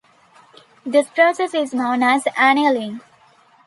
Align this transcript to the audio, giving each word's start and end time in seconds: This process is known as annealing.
This 0.83 1.07
process 1.11 1.53
is 1.53 1.75
known 1.75 2.01
as 2.01 2.23
annealing. 2.35 3.01